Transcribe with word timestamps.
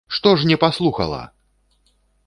Што 0.15 0.31
ж 0.43 0.47
не 0.51 0.57
паслухала! 0.63 1.23